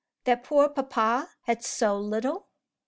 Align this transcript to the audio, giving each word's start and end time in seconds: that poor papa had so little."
that 0.23 0.43
poor 0.43 0.67
papa 0.67 1.29
had 1.43 1.63
so 1.63 1.95
little." 1.95 2.47